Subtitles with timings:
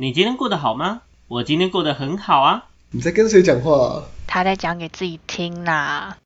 [0.00, 1.02] 你今天过得好吗？
[1.28, 2.70] 我今天过得很好啊。
[2.90, 4.02] 你在跟谁讲话、啊？
[4.26, 6.16] 他在讲给自己听啦。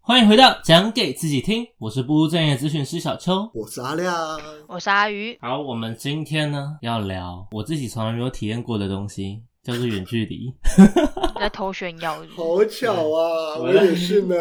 [0.00, 3.50] 欢迎回到讲给自己听，我是不务正业咨询师小邱。
[3.52, 4.40] 我是阿亮。
[4.66, 10.50] 我是阿鱼，好，我们今天呢要聊我自己从来没有体验过的东西，叫做远距离。
[11.38, 14.34] 在偷炫耀是不是好巧啊，我也是呢。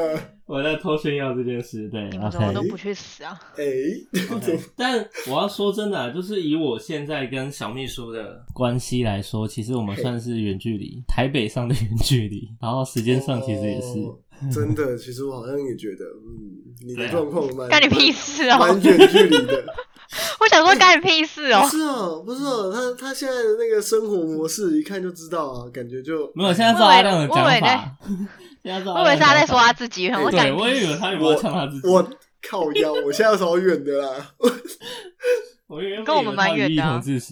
[0.50, 2.64] 我在偷炫耀这件事，对你们怎么都。
[2.64, 3.40] 不去死啊？
[3.56, 3.64] 哎、
[4.76, 14.00] 但我要说真的、啊，就是以我现在跟小秘书的关系来说，其实我们算是远距离，台北上的远距离， 然后时间上其实也是。
[14.00, 14.18] 哦
[14.54, 18.58] 真的，其实我好像也觉得，嗯，你的状况蛮干你屁事哦！
[18.58, 19.66] 蛮远距离的。
[20.40, 21.68] 我想说干你屁事哦不！
[21.68, 27.98] 是哦，不是哦，他他现在的那个生活模式，一看就知道啊，感觉就没有，现在照阿亮的讲法。
[28.64, 31.88] 现在照我以为是他在说他自己，我想我也以为他有没有呛他自己。
[31.88, 32.02] 我
[32.42, 34.32] 靠腰，我现在超远的啦。
[35.68, 36.84] 我跟我们蛮远的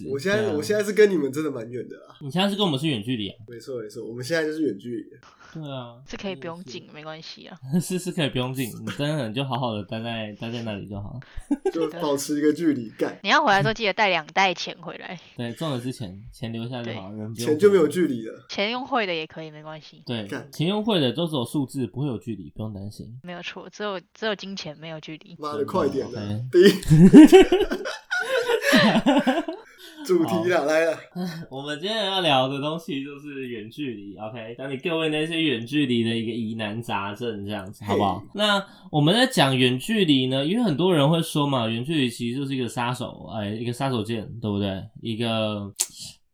[0.08, 2.14] 我现在、啊我现在是跟你们真的蛮远的啦。
[2.20, 3.36] 你现在是跟我们是远距离啊？
[3.48, 5.06] 没错没错，我们现在就是远距离。
[5.52, 7.58] 对啊，是可以不用进，没关系啊。
[7.80, 11.20] 是是可以不用进，你真的你就好好的待在待在那里就好了。
[11.72, 18.46] 就保持一个距离感，你要回来的时候记得带两袋钱回来， 对，重点是钱，钱留下就好，人不用钱就没有距离了。
[18.48, 23.06] 钱用汇的也可以，没关系，对，钱用会的都是有数字，不会有距离，不用担心。
[23.22, 25.36] 没有错，只有只有金钱，没有距离。
[25.38, 26.44] 妈的，快点对的！
[26.52, 26.70] 第一
[30.08, 30.98] 主题了，来了，
[31.52, 34.54] 我们今天要聊的东西就是远距离，OK？
[34.56, 38.22] 讲你各位那些远距离的一个疑难杂症，这样子好不好？
[38.34, 44.82] 那我们在讲远距离呢，因为很多人会说嘛，远距离其实就是一个杀手，哎，一个杀手锏，对不对？
[45.02, 45.70] 一个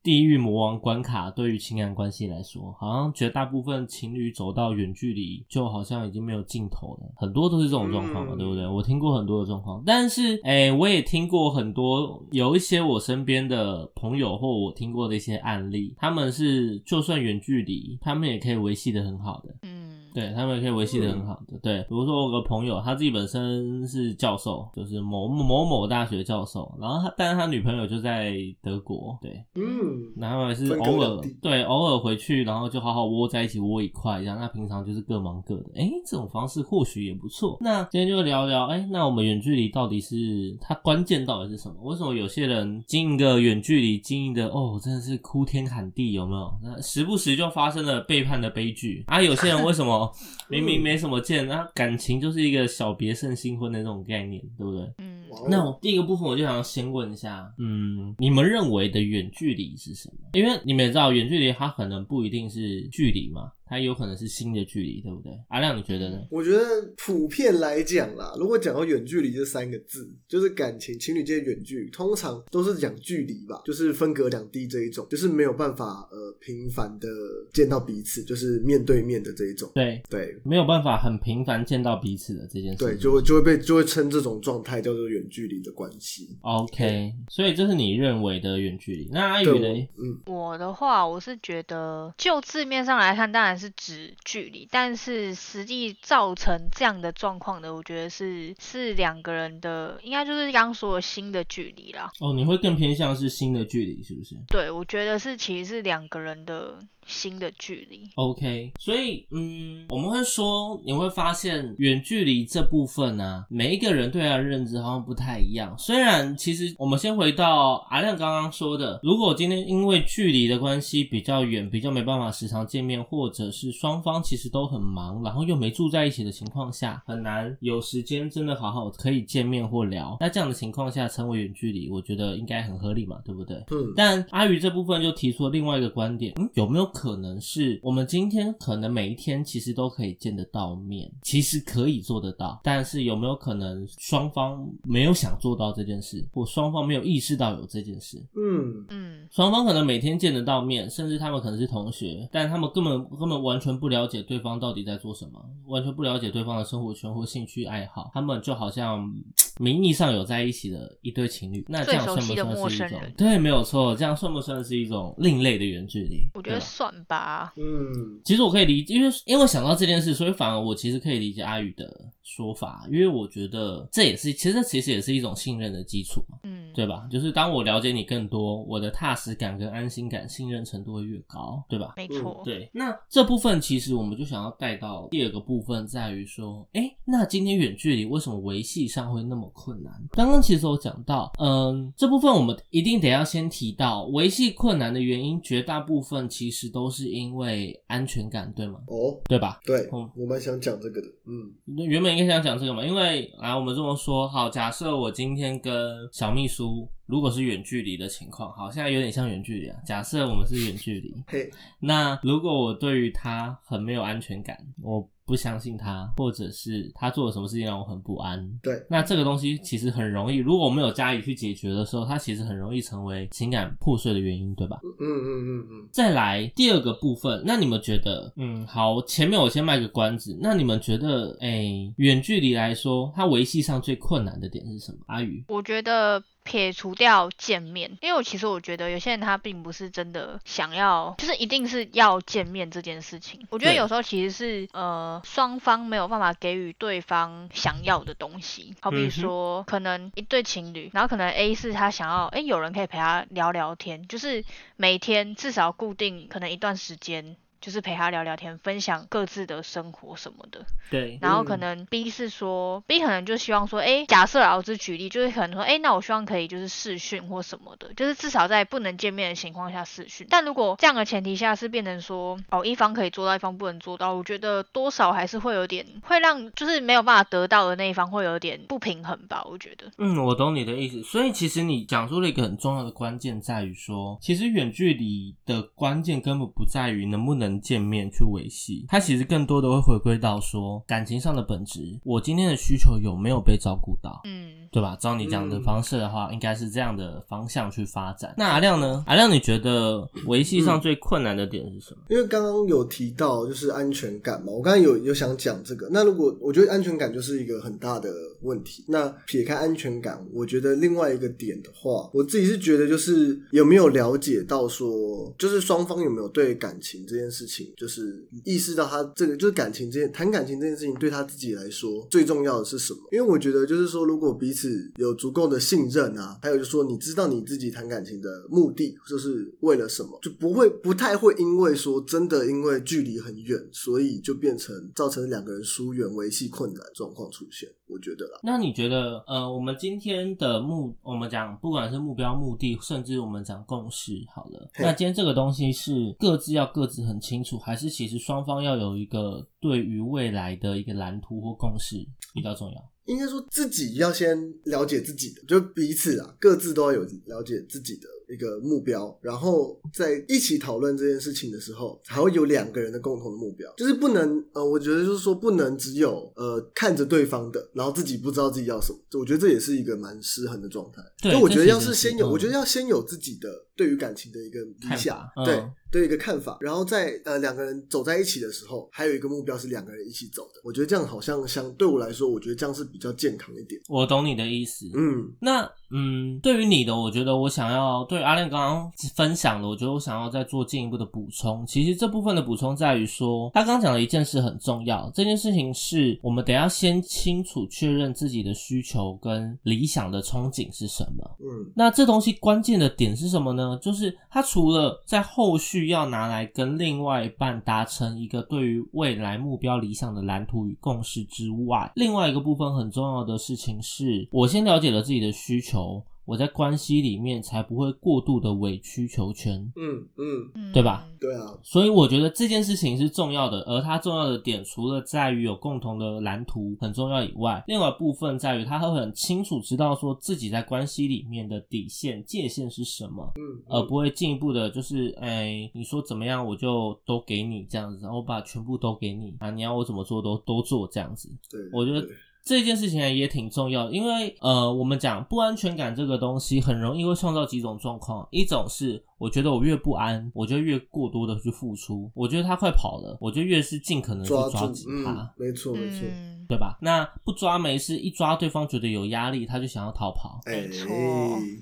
[0.05, 8.69] 地狱魔王关卡，对于情感关系来说，好像绝大部分情侣走到远距离，就好像已经没有尽头了，很多都是这种状况嘛，嗯对不对？
[8.69, 19.55] 我听过很多的状况，但是，哎，我也听过很多，有一些我身边的朋友或我听过的一些案例，他们是就算远距离，他们也可以维系的很好的。
[19.63, 21.59] 嗯，对他们也可以维系的很好的。
[21.63, 34.39] 对，比如说我有个朋友，他自己本身是教授，就是某某某大学教授，然后他但是他女朋友就在德国，对，嗯，然后是偶尔对偶尔回去，然后就好好窝在一起窝一块，这样。
[34.39, 37.59] 那平常就是各忙各的，哎，这种方式或许也不错。
[37.61, 41.75] 那今天就聊聊，哎，那我们远距离到底是它关键到底是什么？
[41.83, 46.53] 为什么有些人经营的远距离经营的哦，真的是哭天喊地，有没有？
[46.63, 49.21] 那时不时就发生了背叛的悲剧啊！
[49.23, 50.11] 有些人为什么
[50.49, 54.93] 明明没什么见，那感情就是一个小别胜新婚的那种概念，对不对？
[54.99, 60.31] 嗯，那我第一个部分我就想要先问一下，嗯，你们认为的远距离是什么？
[60.33, 65.33] 因为你们也知道，远距离它可能不一定是距离嘛，它有可能是新的距离，对不对？
[65.49, 66.19] 阿亮，你觉得呢？
[66.31, 66.65] 我觉得
[66.97, 77.09] 普遍来讲啦，如果讲到远距离这三个字，就是感情情侣间的远距离，通常都是讲距离吧，就是分隔两地这一种，就是没有办法呃频繁的
[77.53, 79.71] 见到彼此，就是面对面的这一种。
[79.75, 82.79] 对，对没有办法很频繁见到彼此的这件事。
[82.79, 86.37] 对，就会就会被就会称这种状态叫做远距离的关系。
[86.43, 89.09] OK，所以这是你认为的远距离。
[89.11, 89.89] 那阿宇对，嘞？
[89.99, 102.11] 嗯，我的话，我是觉得就字面上来看，当然是指距离，但是实际造成这样的状况的，我觉得是是两个人的，应该就是刚刚说的新的距离啦。
[102.21, 104.37] 哦，你会更偏向是新的距离，是不是？
[104.49, 108.09] 对，我觉得是其实是两个人的新的距离。
[108.15, 115.75] OK，所以嗯，我们会说，你会发现远距离这部分呢、每一个人对他的认知好像不太一样。
[115.79, 130.17] 虽然其实我们先回到阿亮刚刚说的，如果今天因为距离的关系比较远，比较没办法时常见面，或者是双方其实都很忙，然后又没住在一起的情况下，很难有时间真的好好可以见面或聊。
[130.21, 133.57] 那这样的情况下称为远距离，我觉得应该很合理嘛，对不对？
[133.71, 148.19] 嗯但阿宇这部分就提出了另外一个观点，嗯，有没有可能是我们今天可能每一天其实都可以见得到面，其实可以做得到，但是有没有可能双方没有想做到这件事，或双方没有意识到有这件事？
[148.37, 159.11] 嗯，嗯，双方可能每天见得到面，甚至他们可能是同学，但他们根本根本完全不了解对方到底在做什么，完全不了解对方的生活圈或兴趣爱好，他们就好像
[159.59, 163.01] 名义上有在一起的一对情侣，那这样算不算是一种？
[163.17, 166.27] 对，没有错，这样算不算是一种另类的远距离？
[166.35, 167.53] 我觉得算吧。
[167.57, 171.89] 嗯，其实我可以理解，因为因为想到这件事，所以反而我其实可以理解阿宇的
[172.25, 176.39] 说法，因为我觉得这也是其实这其实也是一种信任的基础嘛。
[176.43, 177.07] 嗯，对吧？
[177.11, 181.93] 就是当我了解你更多，我的踏实感跟安心感、信任程度会越高，对吧？
[181.97, 182.43] 没错。
[182.45, 189.93] 对，那这部分其实我们就想要带到第二个部分，在于说，哎，那今天远距离为什么维系上会那么困难？
[190.13, 198.81] 刚刚其实我讲到，嗯，这部分我们一定得要先提到维系困难的原因，绝大部分其实都是因为安全感，对吗？
[198.87, 199.61] 哦，对吧？
[199.65, 209.77] 对，嗯我蛮想讲这个的，嗯，那原本应该想讲这个嘛，因为来我们这么说，好，假设我今天跟小秘书如果是远距离的情况，好，现在有点像远距离啊。
[209.85, 224.81] 假设我们是远距离，嘿，那如果我对于他很没有安全感，我不相信他，或者是他做了什么事情让我很不安，对，那这个东西其实很容易，如果我们有加以去解决的时候，它其实很容易成为情感破碎的原因，对吧？
[224.83, 231.65] 嗯嗯嗯嗯，再来第二个部分，那你们觉得，嗯，好，前面我先卖个关子，那你们觉得，哎、
[231.97, 234.99] 远距离来说，它维系上最困难的点是什么？
[235.07, 243.45] 阿宇，我觉得撇除掉见面，因为我其实我觉得有些人他并不是真的想要，就是一定是要见面这件事情。
[243.51, 254.45] 我觉得有时候其实是呃双方没有办法给予对方想要的东西，好比说可能一对情侣，然后可能 A 是他想要，诶有人可以陪他聊聊天，就是
[254.77, 257.37] 每天至少固定可能一段时间。
[257.65, 260.67] 就是陪他聊聊天，分享各自的生活什么的。
[260.91, 270.27] 对，然后可嗯能 B 是说，B 可能就希望说，哎，假设老师举例，就是可能说，哎，那我希望可以就是视讯或什么的，就是至少在不能见面的情况下视讯。
[270.29, 279.91] 但如果这样的前提下是变成说，哦，一方可以做到，一方不能做到，我觉得多少还是会有点，会让就是没有办法得到的那一方会有点不平衡吧，我觉得。
[279.97, 281.03] 嗯，我懂你的意思。
[281.03, 291.81] 所以其实你讲出了一个很重要的关键，在于说，其实远距离的关键根本不在于能不能见面去维系，它其实更多的会回归到说感情上的本质。
[292.05, 294.21] 我今天的需求有没有被照顾到？
[294.25, 294.97] 嗯，对吧？
[295.01, 298.35] 照你讲的嗯方式的话，应该是这样的方向去发展。
[298.37, 299.03] 那阿亮呢？
[299.07, 302.03] 阿亮，你觉得维系上最困难的点是什么？
[302.09, 305.89] 因为刚刚有提到就是安全感嘛，我刚刚有有想讲这个。
[305.91, 308.11] 那如果我觉得安全感就是一个很大的
[308.43, 323.01] 问题，那撇开安全感，我觉得另外一个点的话，我自己是觉得就是有没有了解到说，就是双方有没有对感情这件事事情，就是意识到他这个就是感情这件谈感情这件事情对他自己来说最重要的是什么？
[323.13, 337.69] 因为我觉得就是说，如果彼此有足够的信任啊，还有就是说你知道你自己谈感情的目的就是为了什么，就不会不太会因为说真的因为距离很远，所以就变成造成两个人疏远、维系困难状况出现。
[337.87, 351.97] 我觉得啦，那你觉得，呃，我们今天的目，我们讲不管是目标、目的，甚至我们讲共识，好了，那今天这个东西是各自要各自很清楚，还是其实双方要有一个对于未来的一个蓝图或共识
[352.33, 352.91] 比较重要？
[353.05, 354.35] 应该说自己要先
[354.65, 371.03] 了解自己的，就彼此啊，各自都要有了解自己的一个目标，然后在一起讨论这件事情的时候，还会有两个人的共同的目标，就是不能呃，我觉得就是说不能只有呃看着对方的，然后自己不知道自己要什么，我觉得这也是一个蛮失衡的状态。
[371.23, 375.63] 对我觉得要是是先有，嗯我觉得要先有自己的对于感情的一个理看想，嗯对。
[375.95, 380.61] 对一个看法，然后在呃两个人走在一起的时候，还有一个目标是两个人一起走的。
[380.65, 383.81] 我觉得这样好像相对我来说，我觉得这样是比较健康一点。
[383.89, 384.87] 我懂你的意思。
[384.93, 385.63] 嗯，那
[385.95, 391.65] 嗯，对于你的，我觉得我想要对阿亮刚刚分享的，我觉得我想要再做进一步的补充。
[391.67, 401.25] 其实这部分的补充在于说，他刚讲的一件事很重要，这件事情是我们得要先清楚确认自己的需求跟理想的憧憬是什么。
[401.41, 403.79] 嗯那这东西关键的点是什么呢？
[403.81, 419.61] 就是他除了在后续要拿来跟另外一半达成一个对于未来目标理想的蓝图与共识之外，另外一个部分很重要的事情是，我先了解了自己的需求，我在关系里面才不会过度的委曲求全。
[419.77, 421.07] 嗯嗯，嗯对吧？
[421.21, 441.29] 对啊，所以我觉得这件事情是重要的，而它重要的点除了在于有共同的蓝图很重要以外，另外一部分在于他会很清楚知道说自己在关系里面的底线界限是什么，嗯，而不会进一步的就是，哎，你说怎么样我就都给你这样子，然后我把全部都给你啊，你要我怎么做都都做这样子。
[441.51, 442.11] 对，我觉得对
[442.45, 448.29] 这件事情也挺重要，因为呃，我们讲不安全感这个东西，很容易会创造几种状况。
[448.31, 456.79] 一种是我觉得我越不安，我就越过多的去付出；我觉得他快跑了，我就越是尽可能去抓紧他，，没错没错，嗯，对吧？
[456.81, 460.41] 那不抓没事，一抓对方觉得有压力，他就想要逃跑。
[460.47, 460.89] 哎没错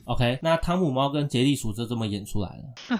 [0.06, 2.96] OK，那汤姆猫跟杰利鼠就这么演出来了，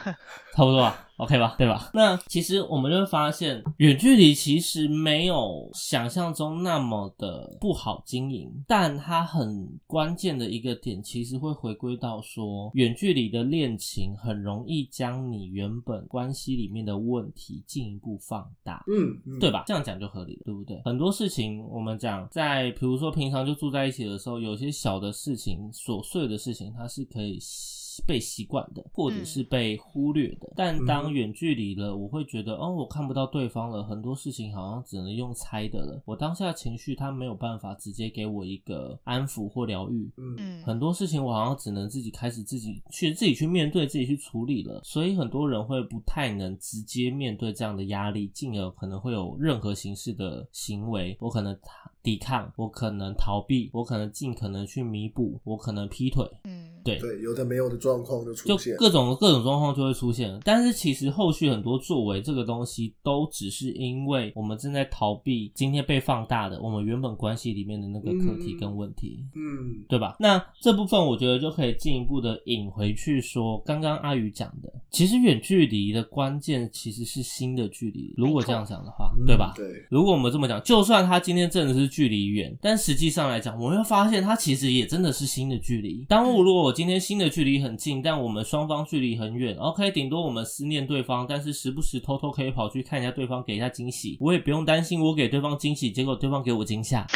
[0.54, 1.54] 差不多吧？OK 吧？
[1.58, 1.90] 对吧？
[1.94, 18.84] 那其实我们就会发现，远距离其实没有想象中那么的不好经营，但它很关键的一个点，其实会回归到说，远距离的恋情很容易将你原本关系里面的问题进一步放大。
[18.88, 19.50] 嗯，嗯对？
[19.50, 19.64] 吧？
[19.66, 20.82] 这样讲就合理了，对不对？
[20.84, 30.52] 很多事情我们讲，在比如说平常就住在一起的时候，有些小的事情、琐碎的事情，它是可以习被习惯的，或者是被忽略的。
[30.56, 36.02] 但当远距离了，我会觉得哦，我看不到对方了，很多事情好像只能用猜的了。
[36.06, 40.36] 我当下情绪他没有办法直接给我一个安抚或疗愈，嗯。
[40.38, 51.56] 嗯，很多事情我好像只能自己开始自己去自己去面对，自己去处理了，所以很多人会不太能直接面对这样的压力，进而可能会有任何形式的行为，我可能
[52.02, 56.98] 抵抗，我可能逃避，我可能尽可能去弥补，我可能劈腿，嗯，对。
[56.98, 58.76] 对，有的没有的状况就就出现。
[58.76, 69.24] 各种各种状况就会出现，但是其实后续很多作为这个东西，都只是因为我们正在逃避今天被放大的我们原本关系里面的那个课题跟问题。
[69.34, 70.16] 嗯，对吧？
[70.18, 78.12] 那这部分我觉得就可以进一步的引回去说，刚刚阿宇讲的，其实远距离的关键其实是新的距离。
[78.16, 79.52] 如果这样讲的话，对吧？
[79.56, 86.04] 对，如果我们这么讲，就算他今天真的是距离远，但实际上来讲，我们会发现他其实也真的是新的距离。
[86.08, 97.06] 当我如果今天新的距离很近，但我们双方距离很远，OK，顶多我们思念对方，但是时不时偷偷可以跑去看一下对方，给一下惊喜，我也不用担心我给对方惊喜，结果对方给我惊吓，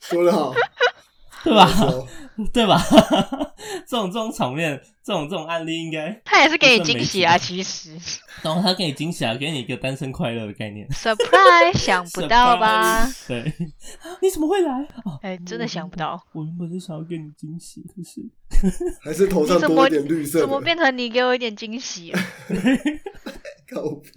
[0.00, 0.52] 说得好，
[1.44, 1.68] 对吧？
[2.52, 2.80] 对吧？
[3.86, 7.90] 这种这种场面，这种这种案例应该， 他也是给你惊喜啊，其实
[8.42, 13.06] 然后他给你惊喜啊，给你一个单身快乐的概念，surprise 想不到吧？
[13.28, 13.52] 对，
[14.22, 14.72] 你怎么会来？
[15.04, 18.22] 哦，哎，真的想不到，我原本是想要给你惊喜，可是
[19.02, 22.18] 还是头上多一点绿色怎么的，变成你给我一点惊喜了？
[23.72, 24.08] 靠北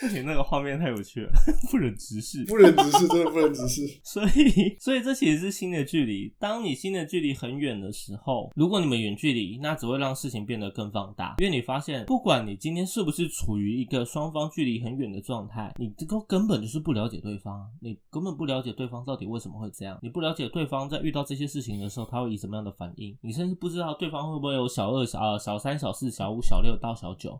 [0.00, 1.32] 不行，那个画面太有趣了，
[1.70, 2.44] 不忍直视。
[2.44, 3.82] 不忍直视，真的不忍直视。
[4.02, 6.32] 所以，所以这其实是新的距离。
[6.38, 11.34] 当你新的距离很远的时候，如果你们远距离，那只会让事情变得更放大。
[11.38, 27.38] 因为你发现，不管你今天是不是处于一个双方距离很远的状态，你这个根本就是不了解对方，你根本不了解对方到底为什么会这样，你不了解对方在遇到这些事情的时候，他会以什么样的反应，你甚至不知道对方会不会有小二、小呃小三、小四、小五、小六到小九。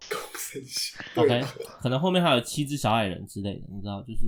[1.16, 1.42] OK，
[1.80, 4.24] 可能后面还有七只小矮人之类的，你知道，就是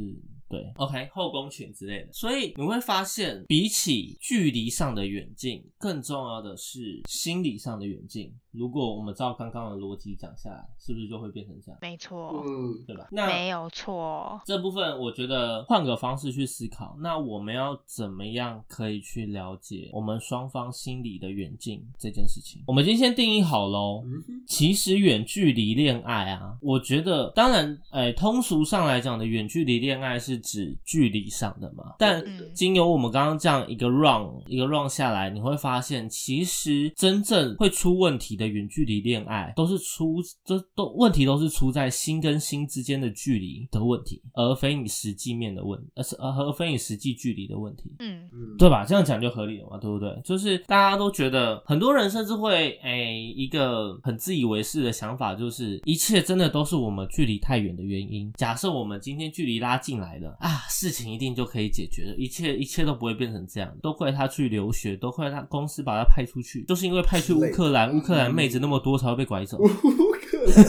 [0.48, 2.12] 对，OK 后宫群之类的。
[2.12, 8.34] 所以你会发现，比起距离上的远近，更重要的是心理上的远近。
[8.58, 11.78] 如果我们照刚刚的逻辑讲下来，是不是就会变成这样？
[11.80, 13.06] 没错，嗯，对吧？
[13.12, 22.62] 那没有错，这部分我觉得换个方式去思考，那我们要怎么样可以去了解我们双方心理的远近这件事情？
[22.66, 24.02] 我们今天先定义好喽。
[24.04, 31.94] 嗯哼其实远距离恋爱啊，我觉得当然，哎，通俗上来讲的远距离恋爱是指距离上的嘛。
[31.98, 47.94] 但嗯经由我们刚刚这样一个 run 一个 run 下来，你会发现，其实真正会出问题的远距离恋爱，都是出这都问题都是出在心跟心之间的距离的问题，而非你实际面的问，而是而非你实际距离的问题。
[47.98, 48.84] 嗯，嗯，对吧？
[48.84, 50.20] 这样讲就合理了嘛，对不对？
[50.24, 58.32] 就是大家都觉得，很多人甚至会诶、一个很自以为是的想法，就是一切真的都是我们距离太远的原因。
[58.34, 63.74] 假设我们今天距离拉近来了啊，事情一定就可以解决了，一切一切都不会变成这样。
[63.82, 69.58] 都怪他去留学，都怪他公司把他派出去，就是因为派去乌克兰，乌克兰妹子那么多才会被拐走。
[69.62, 69.66] 不
[70.12, 70.64] 可能，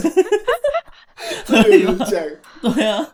[1.62, 2.10] 这有讲，
[2.74, 3.06] 对啊，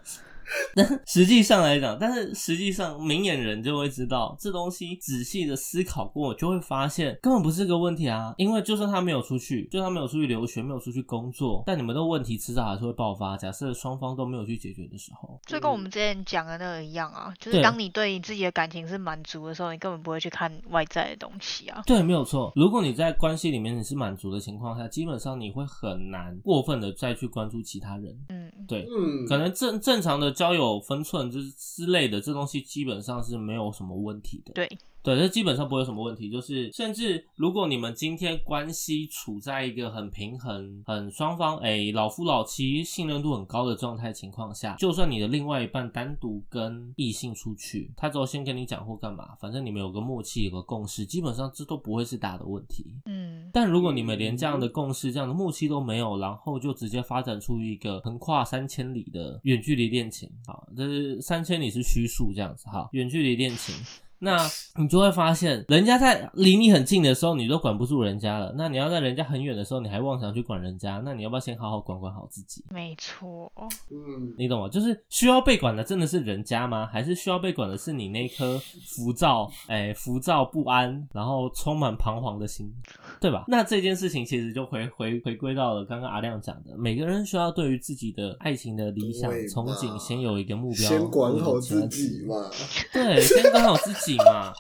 [0.75, 8.35] 但实际上来讲，但是实际上明眼人就会知道，这东西仔细的思考过，就会发现根本不是个问题啊。
[8.37, 13.37] 因为就算他没有出去，就算他没有出去留学，没有出去工作，但你们的问题迟早还是会爆发。
[13.37, 21.83] 假设双方都没有去解决的时候，就跟我们之前讲的那个一样啊，就是当你对你自己的感情是满足的时候，你根本不会去看外在的东西啊。
[21.87, 22.53] 对，没有错。
[22.55, 28.17] 如果你在关系里面你是满足的情况下，基本上你会很难过分的再去关注其他人。
[28.29, 34.53] 嗯，对，嗯，可能正正常的交要有分寸就是之类的，这东西基本上是没有什么问题的。
[34.53, 34.69] 对，
[35.07, 36.29] 对，这基本上不会有什么问题。
[36.29, 52.85] 就是甚至如果你们今天关系处在一个很平衡、很双方哎老夫老妻、信任度很高的状态情况下，就算你的另外一半单独跟异性出去，他只要先跟你讲或干嘛，反正你们有个默契、有个共识，基本上这都不会是大的问题。
[53.05, 63.73] 嗯，但如果你们连这样的共识、这样的默契都没有，然后就直接发展出一个横跨三千里的远距离恋情，好，这是三千里是虚数这样子哈，远距离恋情。
[64.19, 64.37] 那
[64.77, 68.55] 你就会发现，人家在离你很近的时候，你都管不住人家了。
[68.57, 72.65] 那你要在人家很远的时候，你还妄想去管人家，那你要不要先好好管管好自己？
[72.71, 73.53] 没错，
[73.91, 74.69] 嗯，你懂吗？
[74.69, 76.87] 就是需要被管的真的是人家吗？
[76.87, 82.73] 还是需要被管的是你那颗浮躁、 哎浮躁不安，然后充满彷徨的心，
[83.21, 83.45] 对吧？
[83.49, 92.51] 那这件事情其实就回回回归到了刚刚阿亮讲的，每个人需要对于自己的爱情的理想憧憬，先有一个目标，先管好自己嘛。
[92.93, 94.53] 对，先管好自己嘛，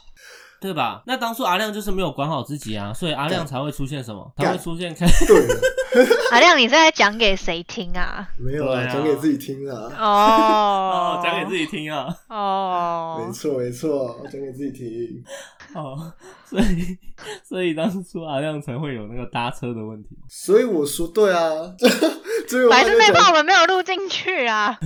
[0.60, 1.02] 对吧？
[1.06, 4.32] 那当初阿亮就是没有管好自己啊，所以阿亮才会出现什么？
[4.36, 5.46] 他会出现开对，
[6.32, 8.26] 阿亮，你在讲给谁听啊？
[8.38, 9.92] 没有啊，讲给自己听啊。
[9.98, 15.22] 哦 哦，讲给自己听啊，哦没，错没错，讲给自己听。
[15.74, 16.12] 哦，
[16.48, 16.98] 所以
[17.46, 20.10] 所以当初阿亮才会有那个搭车的问题。
[20.28, 21.88] 所以我说，对啊，这
[22.48, 24.78] 这个话就白痴那炮我，们没有录进去啊！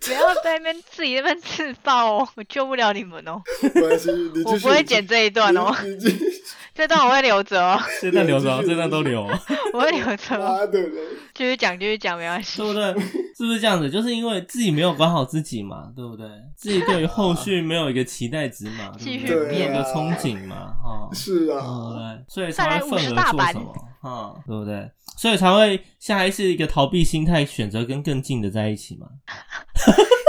[0.06, 4.42] 不要在那边自己那边自爆哦，我救不了你们哦，没关系，你。
[4.44, 5.74] 我不会剪这一段哦，
[6.74, 9.38] 这段我会留着哦，这段留着哦，这段都留哦，
[9.74, 10.78] 我会留着哦，妈的！
[11.34, 12.66] 继续讲继续讲没关系对。
[12.66, 13.02] 不对？
[13.36, 13.90] 是不是这样子？
[13.90, 16.26] 就是因为自己没有管好自己嘛，对不对？
[16.56, 21.60] 自己对于后续没有一个期待值嘛， 继续变一个憧憬嘛，哈、是啊，
[21.94, 22.24] 对？
[22.28, 24.90] 所以才会愤50而做什么，哈、对不对？
[25.16, 29.06] 所以才会下一次一个逃避心态，选择跟更近的在一起嘛。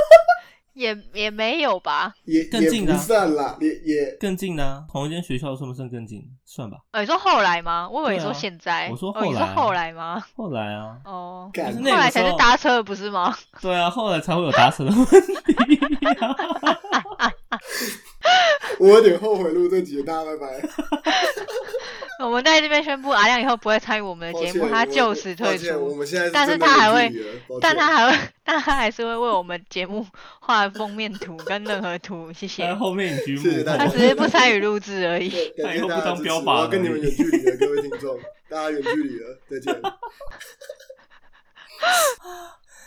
[0.73, 2.13] 也也没有吧？
[2.25, 6.23] 也更近的啊算了，也也更近的、啊，同一间学校算不算更近？
[6.45, 6.77] 算吧。
[6.93, 7.89] 哦，你说后来吗？
[7.89, 8.89] 我以为你对啊说现在。
[8.89, 10.23] 我说哦，你说后来啊后来吗？
[10.35, 13.35] 后来啊，哦，干就是后来才是搭车不是吗？
[13.61, 15.79] 对啊，后来才会有搭车的问题、
[18.80, 20.62] 我有点后悔录这集，大家拜拜。
[22.24, 25.96] 我们在这边宣布，阿亮以后不会参与我们的节目，他就此退出我出。
[25.96, 27.12] 们现在但是他还会
[27.60, 30.06] 但他还会，但他还是会为我们节目
[30.39, 32.75] 画封面图跟任何图，谢谢在。
[32.75, 35.51] 后面举幕谢谢大家他只是不参与录制而已。
[35.63, 39.82] 他以后不当标靶我要跟你们了远距离了，各位听众，大家远距离了，再见。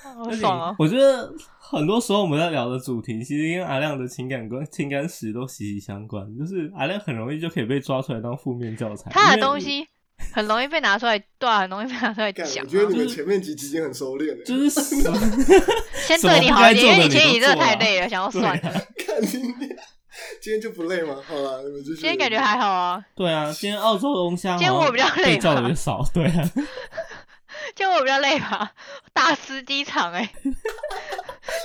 [0.05, 0.77] 好爽哦！
[0.79, 1.33] 我觉得
[1.71, 6.25] 很多时候我们在聊的主题，其实跟阿亮的情感观、情感史都息息相关。
[6.39, 9.11] 就是阿亮很容易就可以被抓出来当负面教材。
[9.11, 9.87] 他的东西
[10.35, 12.67] 很容易被拿出来，对啊，很容易被拿出来干，讲啊。
[12.67, 14.45] 我觉得你们前面几集已经很熟练了。
[14.45, 14.71] 就是
[16.07, 18.69] 先对你好一点，因为你不该做的前几集真的你都做啊太累了， 想要对算了。
[18.69, 19.77] 啊，看今天，
[20.43, 21.17] 今天就不累吗？
[21.27, 21.63] 好了。
[21.83, 26.51] 今天感觉还好啊，对啊，今天澳洲龙虾今天我比较累被叫的少，对啊，
[27.75, 28.73] 就我比较累吧，
[29.15, 30.31] 大吃机场哎，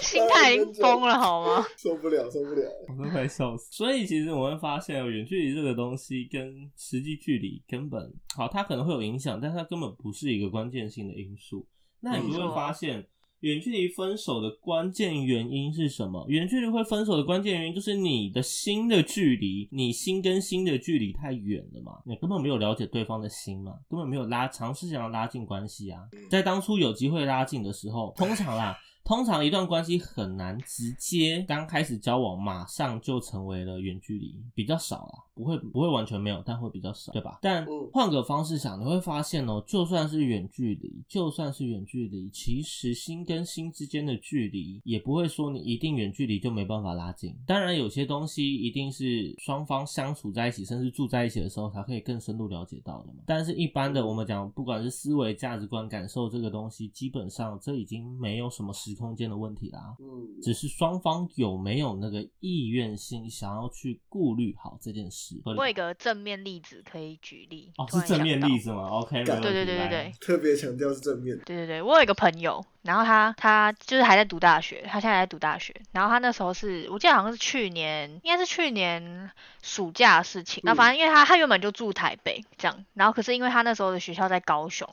[0.02, 1.66] 心态已经崩了好吗？
[1.78, 2.64] 受不了，受不了。
[2.88, 3.68] 我都快笑死。
[3.72, 11.66] 所以其实我会发现，远距离这个东西跟实际距离根本好，它可能会有影响，但它根本不是一个关键性的因素。
[12.02, 13.06] 那你就会发现，
[13.42, 16.26] 远距离分手的关键原因是什么？
[16.28, 26.02] 远距离会分手的关键原因就是你的心的距离，你心跟心的距离太远了嘛，你根本没有了解对方的心嘛，根本没有拉尝试想要拉近关系啊。
[26.30, 28.78] 在当初有机会拉近的时候，通常啦。
[29.10, 37.40] 通常一段关系很难直接刚开始交往马上就成为了远距离，比较少啦，不会不会完全没有，但会比较少，对吧？
[37.42, 47.36] 但嗯换个方式想，你会发现哦，就算是远距离，就算是远距离，其实心跟心之间的距离也不会说你一定远距离就没办法拉近。
[47.48, 53.24] 当然，有些东西一定是双方相处在一起，甚至住在一起的时候才可以更深入了解到的嘛。
[53.26, 59.96] 但是，一般的我们讲，不管是思维、价值观、感受这个东西，基本上这已经没有什么时空间的问题啦。
[60.00, 65.42] 嗯，只是双方有没有那个意愿性，想要去顾虑好这件事。
[65.46, 67.72] 我有一个正面例子可以举例。
[67.78, 71.36] 哦，是正面例子吗？OK，对对对对对特别强调是正面。
[71.46, 79.30] 对对对，我有一个朋友，然后他他就是还在读大学，他现在还在读大学，然后他那时候是我记得好像是去年，应该是去年
[79.62, 80.62] 暑假的事情。
[80.66, 80.76] 那、嗯。
[80.76, 84.88] 反正因为他他原本就住台北这样，然后可是因为他那时候的学校在高雄，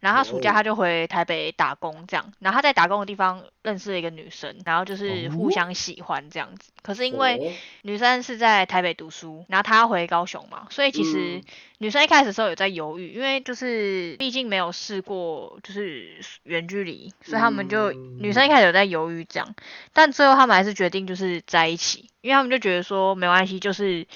[0.00, 6.70] 然后他暑假哦他就回台北打工这样，然后他在打工的地方认识了一个女生，然后就是互哦相喜欢这样子。
[6.82, 7.52] 可是因为哦。
[7.82, 11.42] 女生是在台北读书，然后他要回高雄嘛，所以其实嗯
[11.82, 19.54] 女生一开始的时候有在犹豫，因为就是毕竟没有试过就是远距离，所以他们就、嗯女生一开始有在犹豫这样，
[19.92, 24.06] 但最后他们还是决定就是在一起，因为他们就觉得说没关系，就是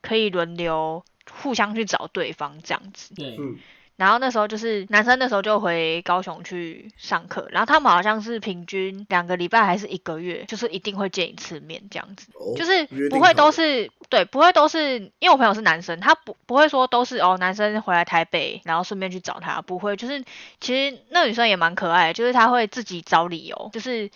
[0.00, 3.16] 可以轮流互相去找对方这样子。
[3.16, 3.58] 对，嗯，
[3.98, 12.28] 然后那时候就是男生那时候就回高雄去上课，然后他们好像是平均两个礼拜还是一个月，就是一定会见一次面这样子。
[12.34, 20.22] 哦就是不会都是对，不会都是因为我朋友是男生，他不不会说都是哦男生回来台北，然后顺便去找他，不会，就是
[20.60, 24.08] 其实那女生也蛮可爱的，就是她会自己找理由，就是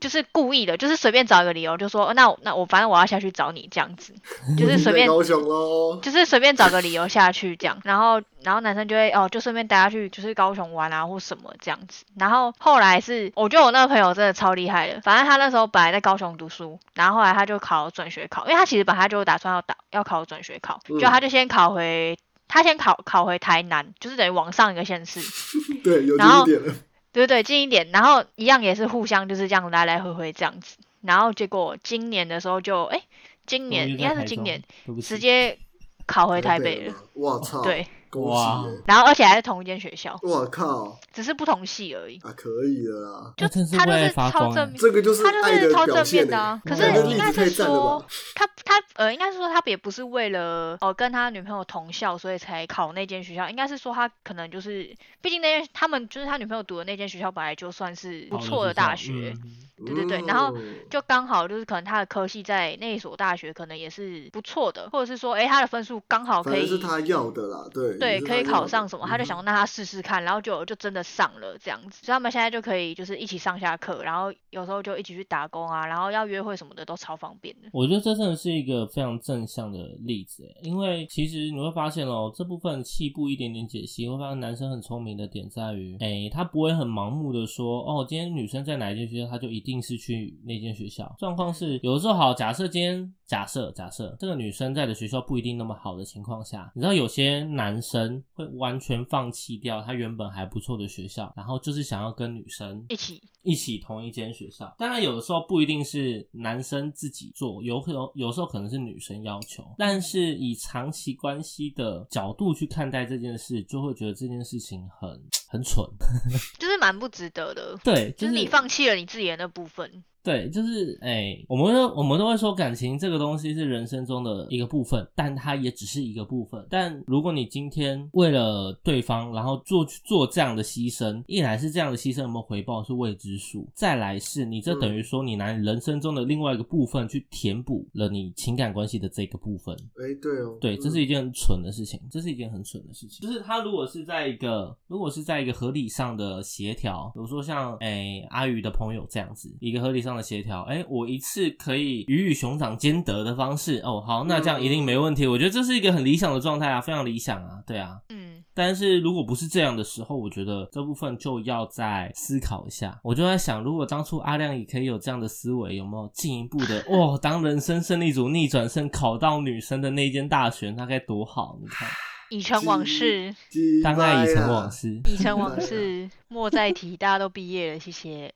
[0.00, 4.12] 就是故意的，就是随便找一个理由，就说、呃那我那我反正我要下去找你这样子，
[4.58, 5.98] 就是随便在高雄喽。
[6.02, 12.04] 就是随便找个理由下去这样，然后然后男生就会哦，就顺便带他去就是高雄玩啊或什么这样子。
[12.18, 22.16] 然后后来是，我觉得我那个朋友真的超厉害的，反正他那时候本来在高雄读书，然后后来他就考转学考，因为他其实本来就打算要打要考转学考，嗯就他就先考回。
[22.46, 25.18] 他先考考回台南，就是等于往上一个县市，
[25.82, 26.74] 对，有然后近一点了。
[27.10, 33.00] 对对，近一点，然后一样也是互相就是这样来来回回这样子，然后结果今年的时候就哎，
[33.46, 34.62] 今年应该是今年
[35.02, 35.58] 直接
[36.06, 36.98] 考回台北了，了吗。
[37.14, 38.82] 哇操！，对，恭哇喜耶！
[38.86, 40.98] 然后而且还是同一间学校，我靠！
[41.12, 42.18] 只是不同系而已。
[42.18, 43.32] 啊，可以了啦。
[43.36, 46.60] 就真是他就是为爱发光欸超正面，这个就是他就爱的是超正面的啊。
[46.64, 53.48] 可是应该是说，他他呃，应该是说他也不是为了哦跟他女朋友同校，所以才考那间学校。
[53.48, 59.34] 应该是说他可能就是，毕竟那间他们就是他女朋友读的那间学校本来就算是不错的大学。
[59.42, 59.52] 嗯
[59.84, 77.68] 对对对然后嗯就刚好就是可能他的科系在那一所大学可能也是不错的，或者是说，哎他的分数刚好可以是他要的啦，对对，可以考上什么，他就嗯想说那他试试看，然后就就真的上了这样子，所以他们现在就可以就是一起上下课，然后有时候就一起去打工啊，然后要约会什么的都超方便的。
[77.72, 91.14] 我觉得这真的是一个非常正向的例子，因为其实你会发现哦，这部分细部一点点解析，会发现男生很聪明的点在于，哎，他不会很盲目的说，哦，今天女生在哪一间学校，他就一定是去那间学校。
[91.18, 104.74] 状况是，有的时候好，假设今天假设假设这个女生在的学校不一定那么好的情况下，你知道有些男生会完全放弃掉他原本还不错的学校，然后就是想要跟女生一起一起同一间学校。
[104.78, 109.62] 当然，有的时候不一定是男生自己做，有可有有时候可能是女生要求。
[109.76, 115.10] 但是以长期关系的角度去看待这件事，就会觉得这件事情很
[115.46, 115.84] 很蠢。
[116.58, 120.02] 就是蛮不值得的，对，就是你放弃了你自己的那部分。
[120.24, 126.66] 对，就是哎、我们都我们都会说感情这个东西是人生中的一个部分，但它也只是一个部分。
[126.70, 139.76] 但如果你今天为了对方，然后做做这样的牺牲，一来是这样的牺牲有没有回报是未知数，再来是你这等于说你拿你人生中的另外一个部分去填补了你情感关系的这个部分。
[139.96, 143.28] 哎，对哦，对，这嗯是一件很蠢的事情，这是一件很蠢的事情。
[143.28, 155.26] 就是他如果是在一个，如果是在一个合理上的协调，比如说像哎、阿宇的朋友这样子，一个合理上的协调，哎、我一次可以鱼与熊掌兼得的方式，哦，好，那这样一定没问题。
[155.26, 157.98] 我觉得这是一个很理想的状态啊，非常理想啊，对啊。
[158.08, 162.98] 嗯，但是如果不是这样的时候，我觉得这部分就要再思考一下。
[163.02, 167.18] 我就在想，如果当初阿亮也可以有这样的思维，有没有进一步的哦？
[167.20, 171.58] 当人生胜利组逆转胜考到女生的那间大学，那该多好！
[171.60, 171.88] 你看，
[172.30, 175.00] 已成往事，鸡当爱已成往事。
[175.04, 176.96] 已成往事，莫再提。
[176.96, 178.32] 大家都毕业了，谢谢。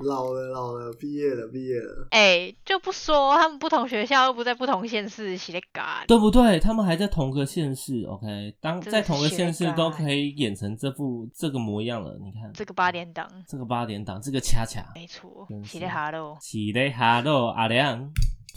[0.00, 6.04] 老了老了，毕业了毕业了，哎、就不说他们不同学校又不在不同县市，写的嘎。
[6.06, 6.58] 对不对？
[6.60, 12.16] 他们还在同个县市，OK，当在同个县市都可以演成这副这个模样了。
[12.22, 12.52] 你看。
[12.54, 18.10] 这个八点档，这个八点档，这个恰恰，没错真，写是的哈喽，起嘞哈喽，阿亮，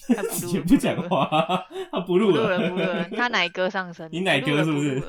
[0.07, 1.27] 他不讲，话，
[1.91, 4.99] 他不录 不录了，不录了，他奶哥上身， 你奶哥是不是？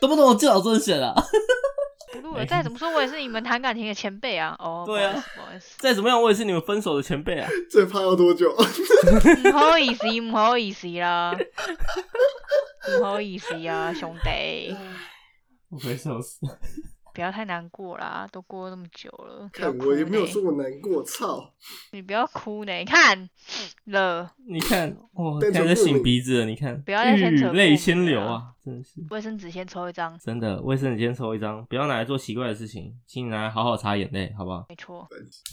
[0.00, 1.14] 懂 不懂我最好真选啊？
[2.12, 4.56] 不录了，再怎么说我也是你们谈感情的前辈啊。
[4.58, 7.48] 哦， 对啊不好意思，再怎么样，我也是你们分手的前辈啊！
[7.70, 8.52] 最怕要多久？
[9.50, 11.36] 不好意思，不好意思啦，
[12.98, 14.76] 不好意思啊，兄弟，
[15.70, 16.40] 我快笑死！
[17.20, 21.52] 不要太难过啦，都过了那么久了，看我也没有说我难过，操！
[21.92, 23.28] 你不要哭呢，你看
[23.84, 29.04] 了，你看，哦，单开始纯不明擤鼻子了，你看，不要再牵扯雨泪先流啊，真的是。
[29.10, 34.64] 卫生纸先抽一张，真的，卫生纸先抽一张，不要拿来做奇怪的事情，请你拿来好好擦眼泪，好不好？
[34.70, 35.06] 没错，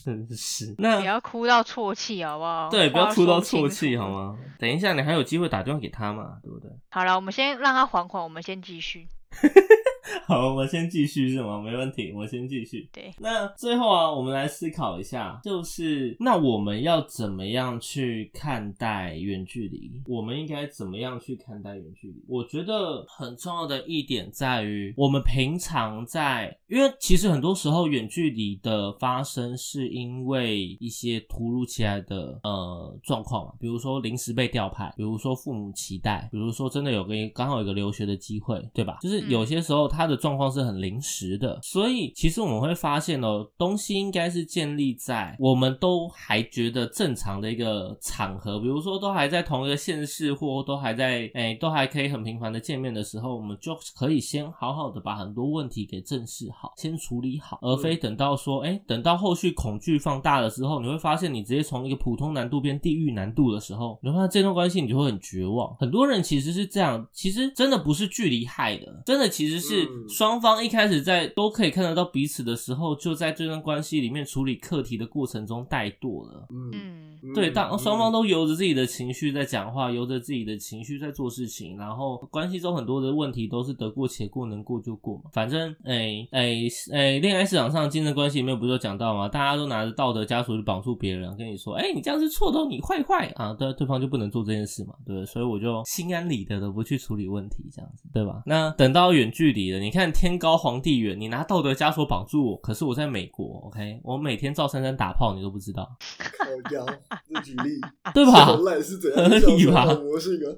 [0.06, 2.70] 真的是，不那要哭到啜泣，好不好？
[2.70, 4.10] 对，不要哭到啜泣，好？
[4.10, 4.40] 吗？
[4.58, 6.72] 等一下，你还有机会打电话给他嘛，对不对？
[6.92, 9.10] 好了，我们先让他缓缓，我们先继续。
[10.26, 11.62] 好，我们先继续是吗？
[11.62, 12.90] 没问题，我先继续。
[12.92, 20.02] 对，那最后啊，我们来思考一下，就是那我们要怎么样去看待远距离？
[20.06, 22.26] 我们应该怎么样去看待远距离？
[22.28, 38.98] 我觉得很重要的一点在于，我们平常在，因为其实很多时候远距离的发生是因为一些突如其来的呃状况嘛，比如说临时被调派，比如说父母期待，比如说真的有个刚好有个留学的机会，对吧？
[39.02, 65.76] 就是有些时候他的状况是很临时的，所以其实我们会发现哦，东西应该是建立在我们都还觉得正常的一个场合，比如说都还在同一个县市，或都还在哎，都还可以很频繁的见面的时候，我们就可以先好好的把很多问题给正视好，先处理好，而非等到说哎，等到后续恐惧放大了之后，你会发现你直接从一个普通难度变地狱难度的时候，你会发现这段关系你就会很绝望。
[65.78, 76.46] 很多人其实是这样，其实真的不是距离害的，真的其实是双方一开始在都可以看得到彼此的时候，就在这段关系里面处理课题的过程中怠惰了。
[76.52, 85.30] 嗯，对，当双方都由着自己的情绪在讲话，由着自己的情绪在做事情，然后关系中很多的问题都是得过且过，能过就过嘛。
[85.32, 89.30] 反正，哎哎哎，恋爱市场上竞争关系里面不是有讲到吗？
[89.30, 95.26] 大家都拿着道德枷锁去绑住别人，跟你说，哎，你这样是错的，你坏坏啊，对，对方就不能做这件事嘛，对不对？
[95.26, 98.44] 所以我就心安理得的不去处理问题，这样子，对吧？
[98.46, 105.84] 那等到远距离了，你看天高皇帝远，你拿道德枷锁绑住我，可是我在美国，OK，我每天赵珊珊打炮，你都不知道。
[105.84, 106.84] 好 妖，
[107.30, 107.80] 这举例，
[108.14, 108.46] 对吧？
[108.48, 109.86] 合理吧？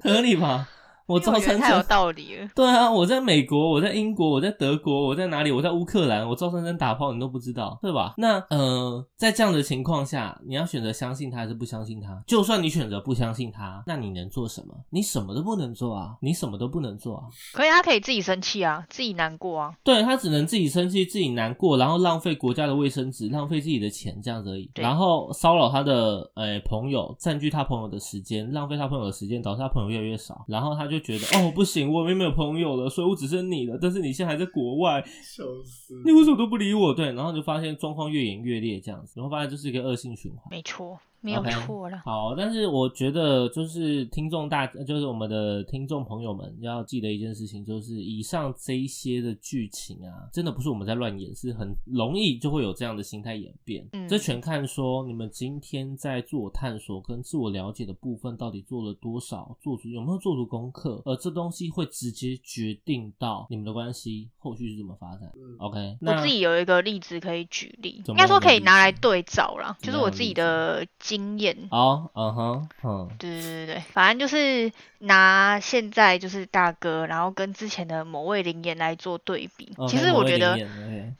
[0.02, 0.66] 合理吧？
[1.10, 2.48] 我造成太有道理了。
[2.54, 5.50] 对啊，我在美国，我在英国，我在德国，我在哪里？
[5.50, 8.14] 我在乌克兰，我赵珊珊打炮，你都不知道，对吧？
[8.16, 12.22] 那呃，在这样的情况下，你要选择相信他还是不相信他？
[12.26, 14.74] 就算你选择不相信他，那你能做什么？
[14.90, 16.16] 你什么都不能做啊！
[16.20, 17.24] 你什么都不能做啊！
[17.52, 19.74] 可以，他可以自己生气啊，自己难过啊。
[19.82, 24.70] 对他只能自己生气，自己难过，然后浪费国家的卫生纸，浪费自己的钱，这样子而已。
[24.74, 30.44] 然后骚扰他的呃朋友，占据他朋友的时间，浪费他朋友的时间，导致他朋友越来越少。
[30.46, 31.90] 然后他就觉得哦，不行。
[31.90, 33.78] 我也没有朋友了，所以我只剩你了。
[33.80, 36.00] 但是你现在还在国外，笑死！
[36.04, 36.94] 你为什么都不理我？
[36.94, 40.42] 对，然后就发现状况越演越烈，这样子，然后发现这是一个恶性循环。
[40.50, 40.98] 没错。
[41.20, 41.98] 没有错了。
[42.04, 53.86] 好，但是我觉得就是听众大，就是我们的听众朋友们要记得一件事情，就是以上这一些的剧情啊，真的不是我们在乱演，是很容易就会有这样的心态演变。
[53.92, 65.30] 嗯，这全看说你们今天在自我探索跟自我了解的部分到底做了多少，做足有没有做足功课，而这东西会直接决定到你们的关系后续是怎么发展。
[65.58, 70.86] OK，我自己有一个例子可以举例，应该说可以拿来对照啦，就是我自己的。
[71.10, 74.70] 经验哦，嗯哼，嗯，对对对对对，反正就是
[75.00, 79.74] 拿现在就是大哥，然后跟之前的某位灵眼来做对比。
[79.88, 80.64] 其实我觉得，对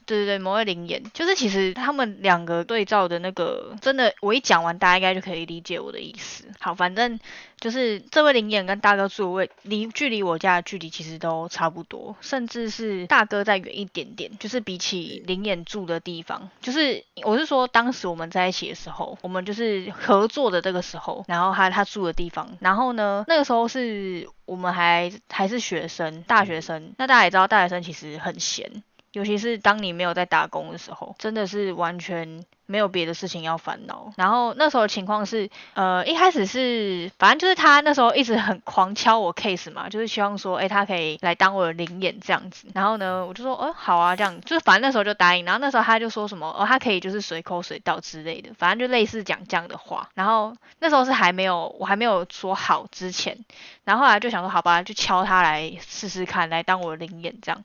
[0.05, 6.45] 对对，某位灵眼，就是其实他们两个对照的那个，真的，我一讲完，大家应该就可以理解我的意思。
[6.61, 7.19] 好，反正。
[7.61, 14.31] 就是这位灵眼跟大哥住位离距离我家的距离其实都差不多，甚至是大哥再远一点点。
[14.39, 26.93] 就是比起灵眼住的地方，就是我是说当时我们在一起的时候，我们就是合作的这个时候，然后他他住的地方，然后呢那个时候是我们还还是学生，大学生。
[26.97, 32.43] 那大家也知道，大学生其实很闲，尤其是当你没有在打工的时候，真的是完全。
[32.71, 53.37] 没有别的事情要烦恼，然后那时候情况是，呃，一开始是，反正就是他那时候一直很狂敲我 case 嘛，就是希望说，哎，他可以来当我的灵眼这样子，然后呢，我就说，哦，好啊，这样，就是反正那时候就答应，然后那时候他就说什么，哦，他可以就是随口随到之类的，反正就类似讲这样的话，然后那时候是还没有，我还没有说好之前，
[53.83, 57.63] 然后后来就想说，好吧，就敲他来试试看，来当我的灵眼这样，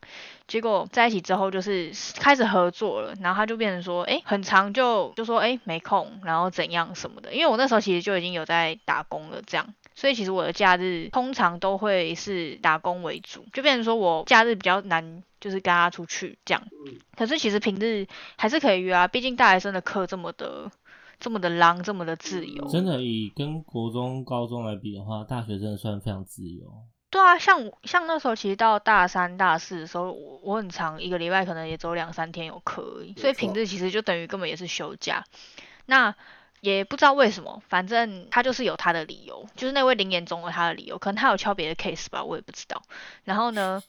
[0.49, 4.96] 结果在一起之后就是开始合作了，然后他就变成说，哎，很长就。
[5.17, 16.63] 就说哎没空，然后怎样什么的，因为我那时候其实就已经有在打工了，这样，所以其实我的假日通常都会是打工为主，就变成说我假日比较难，就是跟他出去这样。
[17.17, 18.07] 可是其实平日
[18.37, 20.71] 还是可以约啊，毕竟大学生的课这么的
[21.19, 22.69] 这么的浪，这么的自由。
[22.69, 26.67] 真的以跟国中、高中来比的话，大学真的算非常自由。
[27.17, 35.25] 对啊，像像那时候其实到大三、大四的时候，我我很长一个礼拜可能也只有两三天有课而已，所以平日其实就等于根本也是休假。
[35.87, 36.15] 那
[36.61, 42.83] 也不知道为什么，反正他就是有他的理由，就是那位林言中有他的理由，可能他有敲别的 case 吧，我也不知道。
[43.25, 43.83] 然后呢？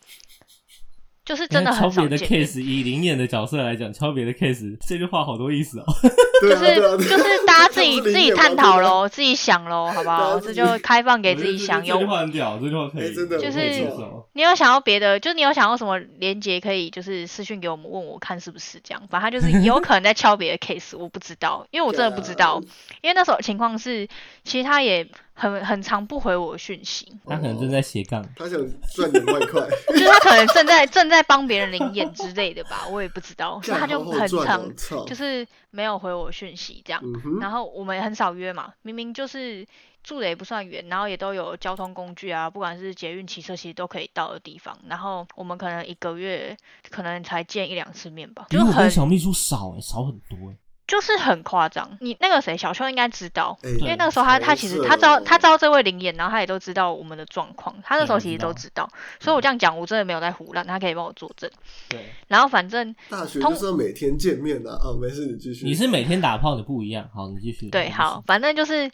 [1.28, 5.84] 就是真的很少的 case，以灵眼的角色来讲，敲别的 case 这句话好多意思哦。
[6.42, 10.40] 就是就是大家自己 自己探讨喽，自己想喽，好不好？
[10.40, 12.00] 这就开放给自己享用。
[12.00, 13.14] 这句话很屌，这句话可以。
[13.14, 13.92] 就是
[14.32, 19.02] 你有想要别的，就是你有想要什么连接，可以就是私信给我们，问我看是不是这样。
[19.10, 22.62] 反正他就是有可能在敲别的 case，我不知道，因为我真的不知道。
[23.02, 24.08] 因为那时候情况是，
[24.46, 25.06] 其实他也。
[25.38, 28.60] 很很常不回我讯息，他可能正在斜杠，他想
[28.96, 29.62] 赚点外快，
[29.94, 34.68] 就是他可能正在正在帮别人领演之类的吧，我也不知道，所以他就很常，
[35.06, 37.02] 就是没有回我讯息这样，
[37.40, 39.66] 然后我们很少约嘛，明明就是。
[40.04, 44.74] 住的也不算远，然后也都有交通工具啊，不管是捷运、骑车，其实都可以到的地方。
[44.88, 46.56] 然后我们可能一个月
[46.90, 50.56] 可能才见一两次面吧，比就很小秘书少哎、少很多哎、
[50.88, 51.98] 就是很夸张。
[52.00, 61.50] 你那个谁，小秋应该知道，哎因为那个时候他他其实他知道他知道这位灵眼，然后他也都知道我们的状况，他那时候其实都知道，所以我这样讲我真的没有在胡乱，他可以帮我作证。
[61.90, 64.96] 对，然后反正大学就是要每天见面的啊。
[65.00, 65.66] 没事，你继续。
[65.66, 67.08] 你是每天打炮，的不一样。
[67.14, 67.70] 好，你继续。
[67.70, 68.90] 对，好，反正就是，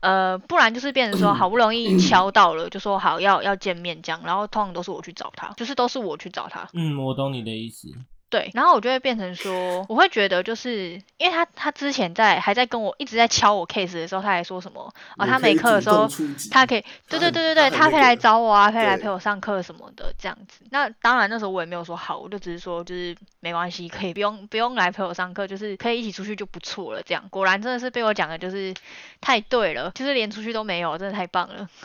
[0.00, 6.68] 呃，不然就是变成说 好不容嗯易敲到了，就说好要要见面这样，然后通常都是我去找他，就是都是我去找他。
[6.72, 7.88] 嗯，我懂你的意思。
[8.34, 16.08] 对，然后我就会变成说，我会觉得就是因为他他之前在还在跟我一直在敲我 case 的时候，他还说什么哦，他没课的时候
[16.50, 20.64] 他可以，对对对对对，他可以来找我啊，可以来陪我上课什么的这样子。
[20.70, 27.00] 那当然那时候我也没有说好，我就只是说就是没关系，可以不用不用来陪我上课，就是可以一起出去就不错了。
[27.04, 28.74] 这样果然真的是被我讲的就是
[29.20, 31.68] 太对了，就是连出去都没有，真的太棒了。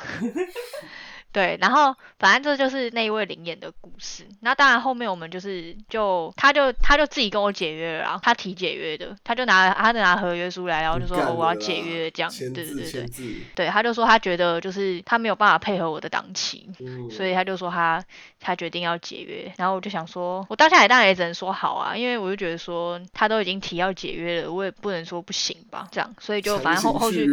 [1.32, 4.26] 对，然后反正这就是那一位灵眼的故事。
[4.42, 13.06] 那当然后面我们就是就他就他就自己跟我解约了然后，他提解约的，他就拿他就拿合约书来，然后就说、哦、我要解约这样，对对对对
[13.56, 18.04] 对，他就说他觉得就是他没有办法配合我的档期，嗯，所以他就说他
[18.40, 19.52] 他决定要解约。
[19.58, 27.28] 然后我就想说，我当下也当然也只能说好啊，因为我就觉得说他都已经提要解约了，我也不能说不行吧，这样，所以就反正后后续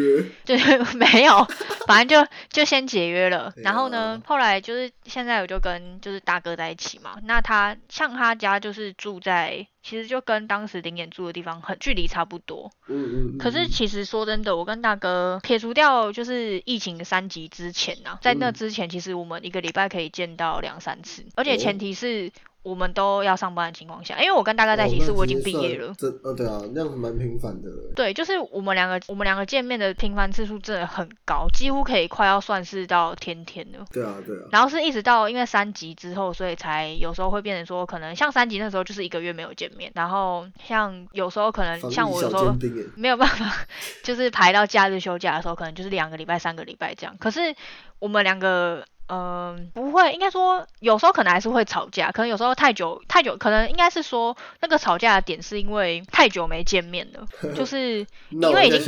[0.45, 0.55] 就
[0.99, 1.47] 没有，
[1.87, 3.51] 反正就就先解约了。
[3.55, 7.17] 对然后呢啊，后来就是现在我就跟就是大哥在一起嘛。
[7.23, 12.71] 那他像他家就是住在，其实就跟当时林演住的地方很距离差不多。
[12.89, 13.39] 嗯嗯嗯。
[13.39, 22.31] 可是其实说真的，我跟大哥撇除掉就是疫情三级之前啊，在那嗯之前，其实我们一个礼拜可以见到两三次，而且哦前提是
[22.67, 25.95] 我们都要上班的情况下，因为我跟大哥在一起哦是我已经毕业了。
[25.95, 27.71] 算真呃，对啊，那样蛮频繁的。
[27.95, 33.85] 对，就是我们两个，我们两个见面的频繁次数真的很高，几乎可以快要算是到天天了。
[33.93, 34.49] 对啊，对啊。
[34.51, 42.53] 然后是一直到因为三级之后，所以才有时候会变成说，可能像三级那时候就是一个月没有见面，然后像有时候可能像我有时候
[42.97, 43.65] 没有办法，
[44.03, 47.17] 就是排到假日休假的时候，可能就是两个礼拜、三个礼拜这样。
[47.21, 47.55] 可是
[48.01, 58.81] 我们两个，嗯、不会，应该说有时候可能还是会吵架，可能有时候太久太久，可能应该是说那个吵架的点是因为太久没见面了， 就是 因为已经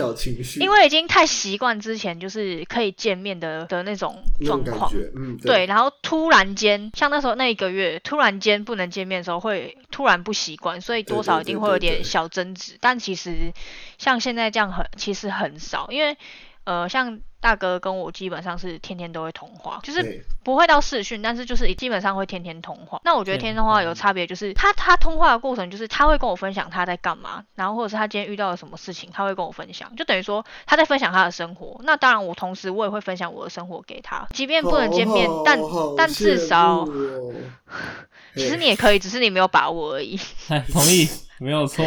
[0.60, 4.92] 因为已经太习惯之前就是可以见面的的那种状况。
[5.14, 12.76] 嗯，对，，然后突然间，像那时候那一个月，突然间不能见面的时候，会突然不习惯，所以多少一定会有点小争执。
[12.80, 13.52] 但其实
[13.98, 16.16] 像现在这样很，其实很少，因为
[16.68, 23.00] 呃，像大哥跟我基本上是天天都会通话，就是不会到视讯，但是就是基本上会天天通话。
[23.04, 31.80] 那我觉得天天通话有差别，就是他他通话的过程，就是他会跟我分享他在干嘛，然后或者是他今天遇到了什么事情，他会跟我分享，就等于说他在分享他的生活。
[31.84, 37.32] 那当然，我同时我也会分享我的生活给他，即便不能见面，好但好但至少哦
[38.36, 40.20] 其实你也可以，只是你没有把握而已。
[40.48, 41.82] 哎， 同意，没有错。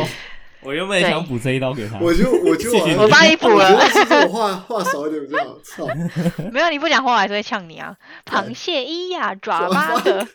[0.63, 1.97] 我原本也想补这一刀给他。
[1.99, 5.57] 我就我就我帮你补了我话话少一点比较好。
[5.63, 5.87] 操，
[6.51, 7.95] 没有你不讲话，我还是会呛你啊！
[8.25, 10.27] 螃蟹一呀，爪巴的。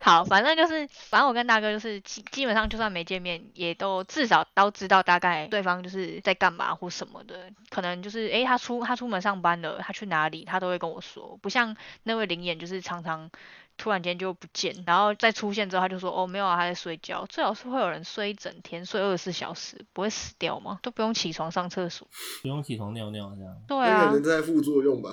[0.00, 7.48] 好，反正就是，反正我跟大哥就是基基本上就算没见面，也都至少都知道大概对方就是在干嘛或什么的。
[7.70, 11.38] 可能就是诶，他出他出门上班了，他去哪里，他都会跟我说。
[11.40, 13.30] 不像那位灵眼，就是常常
[13.76, 17.26] 突然间就不见，然后再出现之后，他就说哦没有啊，他在睡觉。
[17.28, 20.78] 最好是会有人睡一整天，睡二十四小时，不会死掉吗？
[20.82, 22.06] 都不用起床上厕所。
[22.42, 23.56] 不用起床尿尿这样。
[23.66, 25.10] 对啊那可，能在副作用吧。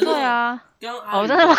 [0.00, 0.54] 对啊。
[0.54, 1.54] 哦，刚刚阿宇真的吗？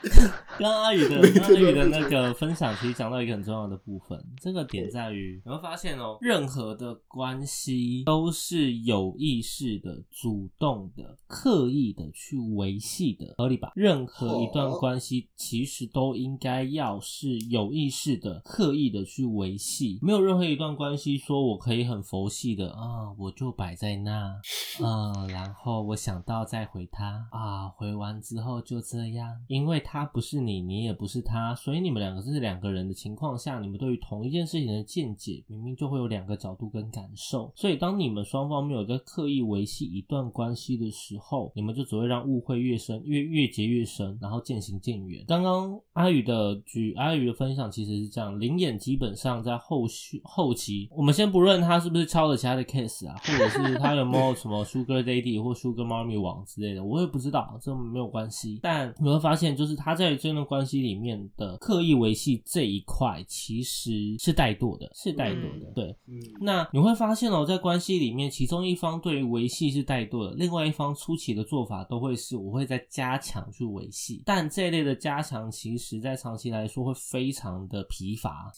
[0.58, 13.70] 刚刚阿宇的刚刚阿宇的那个分享，其实讲到一个很重要的部分，这个点在于你会发现哦，任何的关系都是有意识的、主动的、刻意的去维系的，合理吧？
[13.74, 24.34] 任何一段哦关系其实都应该要是有意识的、刻意的去维系，没有任何一段关系说我可以很佛系的啊，我就摆在那，
[24.82, 45.24] 嗯，然后我想到再回他啊，回完之后就这样，因为他不是你，你也不是他，所以你们两个是两个人的情况下，你们对于同一件事情的见解，明明就会有两个角度跟感受，所以当你们双方没有在刻意维系一段关系的时候，你们就只会让误会越深，越越结越深，然后渐行渐远。
[45.26, 58.58] 刚刚阿宇的举阿宇的分享其实是这样，灵眼基本上在后续后期，我们先不论他是不是抄了其他的 case 啊，或者是他有没有 什么 Sugar Daddy 或 Sugar Mommy 网之类的，我也不知道，这没有关系。
[58.62, 65.72] 但你会发现，就是他在这段关系里面的刻意维系这一块，其实是怠惰的，是怠惰的。
[65.74, 78.52] 对，嗯，那你会发现哦，在关系里面，其中一方对于维系是怠惰的，另外一方初期的做法都会是我会在加强去维系，但这一类的加强，其实在长期来说会非常的疲乏。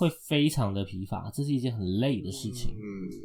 [0.00, 2.70] 会非常的疲乏，这是一件很累的事情。
[2.70, 2.80] 嗯，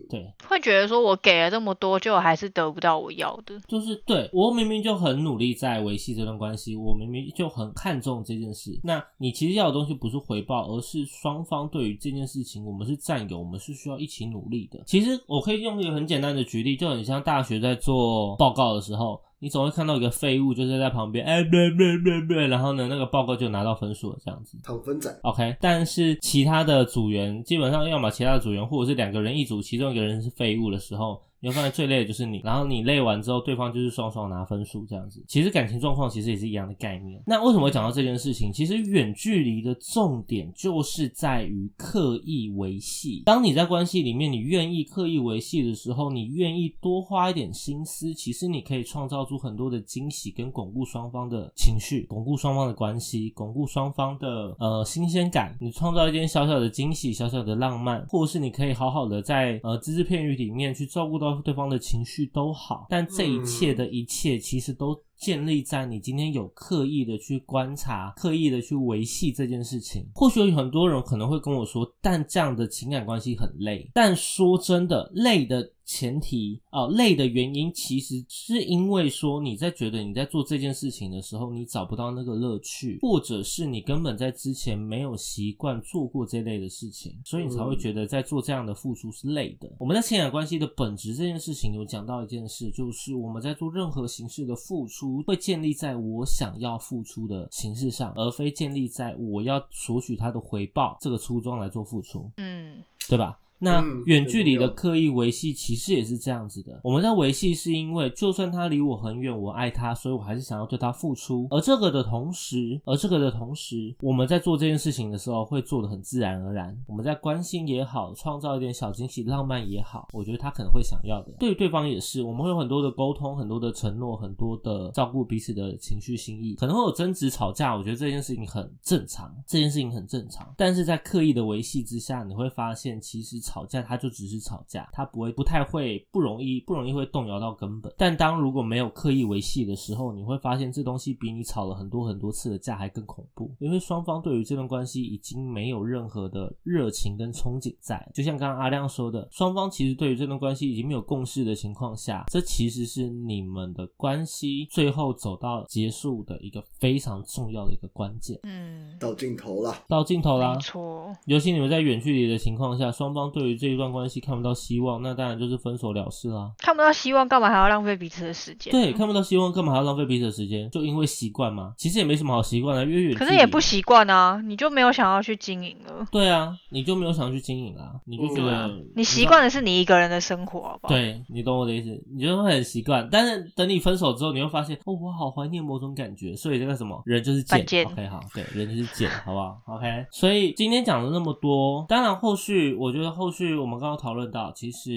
[0.10, 3.58] 对，会觉得说我给了这么多，就还是得不到我要的。
[3.66, 8.78] 就是对我明明就很努力在维系这段关系，我明明就很看重这件事。
[8.84, 14.84] 那你其实要的东西不是回报，而是双方对于这件事情，我们是战友，我们是需要一起努力的。
[14.86, 19.18] 其实我可以用一个很简单的举例，就很像大学在做报告的时候。
[19.40, 24.58] 你总会看到一个废物，就是在旁边，哎，对对对对，然后呢，那个报告就拿到分数了，这样子。
[24.64, 32.42] 躺分仔，OK，但是其他的组员基本上要么其他的组员，或者是两个人一组，其中一个人是废物的时候，你会发现最累的就是你。
[32.44, 35.24] 然后你累完之后，对方就是双双拿分数这样子。
[35.28, 37.22] 其实感情状况其实也是一样的概念。
[37.26, 38.52] 那为什么会讲到这件事情？
[38.52, 43.24] 其实远距离的重点就是在于刻意维系。
[43.26, 55.56] 当你在关系里面，你愿意刻意维系的时候，你愿意多花一点心思，其实你可以创造出很多的惊喜，跟巩固双方的情绪，巩固双方的关系，巩固双方的呃新鲜感。
[55.60, 62.88] 你创造一点小小的惊喜，小小的浪漫，或者是你可以好好的在呃只字片语里面去照顾到对方的情绪都好。
[62.90, 65.00] 但这一切的一切，其实都。
[65.18, 70.06] 建立在你今天有刻意的去观察、刻意的去维系这件事情。
[70.14, 73.90] 或许有很多人可能会跟我说，但这样的情感关系很累。
[73.94, 89.72] 但说真的，累的前提哦、累的原因其实是因为说你在觉得你在做这件事情的时候，你找不到那个乐趣，或者是你根本在之前没有习惯做过这类的事情，所以你才会觉得在做这样的付出是累的。
[89.80, 102.32] 我们在情感关系的本质这件事情有讲到一件事，就是我们在做任何形式的付出，会建立在我想要付出的形式上，而非建立在我要索取他的回报这个初衷来做付出。
[102.38, 103.40] 嗯，对吧？
[103.60, 106.80] 那嗯远距离的刻意维系其实也是这样子的。
[106.84, 111.48] 我们在维系是因为，就算他离我很远，我爱他，所以我还是想要对他付出。
[111.50, 116.78] 而这个的同时，而这个的同时，我们在做这件事情的时候，会做的很自然而然。
[116.88, 121.32] 我们在关心也好，创造一点小惊喜、浪漫也好，我觉得他可能会想要的。
[121.40, 127.76] 对于对方也是，我们会有很多的沟通，很多的承诺，很多的照顾彼此的情绪心意，可能会有争执、吵架。
[127.76, 130.54] 我觉得这件事情很正常，这件事情很正常。
[130.58, 137.94] 但是在刻意的维系之下，你会发现，其实吵架他就只是吵架，他不会不太会不容易不容易会动摇到根本。
[137.98, 147.96] 但当如果没有刻意维系的时候，你会发现这东西比你吵了很多很多次的架还更恐怖，因为双方对于这段关系已经没有任何的热情跟憧憬在。
[148.14, 158.40] 就像刚刚阿亮说的，双方其实对于这段关系已经没有共识的情况下，这其实是你们的关系最后走到结束的一个非常重要的一个关键。
[158.44, 159.76] 嗯，到尽头了。
[159.88, 166.54] 到尽头啦没，错，尤其你们在远距离的情况下，双方对于这一段关系看不到希望，那当然就是分手了事啦。
[166.60, 168.72] 看不到希望，干嘛还要浪费彼此的时间？
[168.72, 170.70] 对，看不到希望，干嘛还要浪费彼此的时间？
[170.72, 171.74] 就因为习惯吗？
[171.78, 176.08] 其实也没什么好习惯的，因为远可是也不习惯啊，你就没有想要去经营了。
[176.10, 183.08] 对啊，你就没有想要去经营啦，你就觉得、你习惯的是你一个人的生活，好不好？，对你懂我的意思，你就会很习惯。
[183.12, 186.34] 但是等你分手之后，你会发现，哦，我好怀念某种感觉。
[186.36, 190.06] 所以这个什么人就是贱，OK 好，对，人就是贱，好不好？OK。
[190.12, 194.92] 所以今天讲了那么多，当然后续我觉得后续我们刚刚讨论到，其实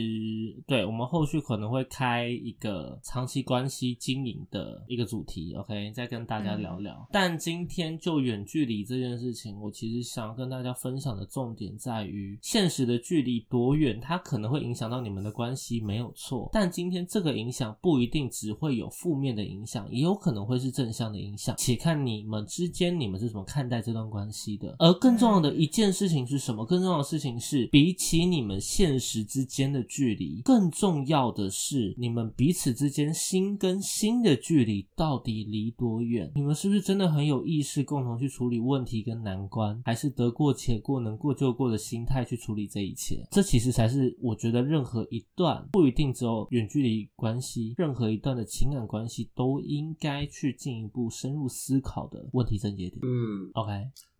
[0.66, 7.06] 对我们后续可能会开一个长期关系经营的一个主题，OK，再跟大家聊聊。
[7.12, 16.48] 但今天就远距离这件事情，我其实想要跟大家分享的重点在于，现实的距离多远，它可能会影响到你们的关系，没有错。
[16.52, 24.74] 但今天这个影响不一定只会有负面的影响，也有可能会是正向的影响，且看你们之间你们是怎么看待这段关系的。
[24.78, 26.64] 而更重要的一件事情是什么？
[26.64, 36.30] 更重要的事情是，比起你们现实之间的距离，更重要的是你们彼此之间心跟心的距离到底离多远？
[36.34, 43.26] 你们是不是真的很有意识，共同去处理问题跟难关，还是得过且过、能过就过的心态去处理这一切？
[43.30, 52.98] 这其实才是我觉得任何一段不一定只有远距离关系，任何一段的情感关系都应该去进一步深入思考的问题症结点。
[53.02, 53.70] 嗯 OK，